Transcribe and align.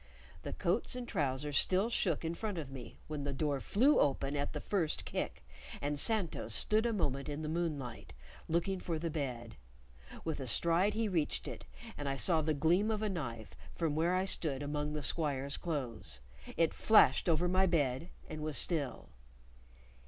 The 0.41 0.53
coats 0.53 0.95
and 0.95 1.07
trousers 1.07 1.59
still 1.59 1.87
shook 1.91 2.25
in 2.25 2.33
front 2.33 2.57
of 2.57 2.71
me 2.71 2.97
when 3.05 3.23
the 3.23 3.35
door 3.35 3.59
flew 3.59 3.99
open 3.99 4.35
at 4.35 4.51
the 4.51 4.59
first 4.59 5.05
kick, 5.05 5.45
and 5.79 5.99
Santos 5.99 6.55
stood 6.55 6.87
a 6.87 6.91
moment 6.91 7.29
in 7.29 7.43
the 7.43 7.47
moonlight, 7.47 8.11
looking 8.47 8.79
for 8.79 8.97
the 8.97 9.11
bed. 9.11 9.57
With 10.25 10.39
a 10.39 10.47
stride 10.47 10.95
he 10.95 11.07
reached 11.07 11.47
it, 11.47 11.65
and 11.99 12.09
I 12.09 12.15
saw 12.15 12.41
the 12.41 12.55
gleam 12.55 12.89
of 12.89 13.03
a 13.03 13.09
knife 13.09 13.55
from 13.75 13.93
where 13.93 14.15
I 14.15 14.25
stood 14.25 14.63
among 14.63 14.93
the 14.93 15.03
squire's 15.03 15.55
clothes; 15.55 16.19
it 16.57 16.73
flashed 16.73 17.29
over 17.29 17.47
my 17.47 17.67
bed, 17.67 18.09
and 18.27 18.41
was 18.41 18.57
still. 18.57 19.09